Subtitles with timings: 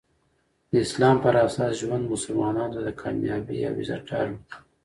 [0.71, 4.55] د اسلام پراساس ژوند مسلمانانو ته د کامیابي او عزت ډاډ ورکوي.